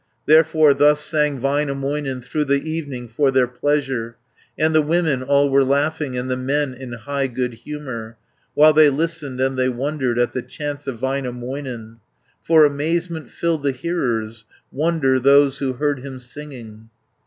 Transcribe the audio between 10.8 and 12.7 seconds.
of Väinämöinen, 380 For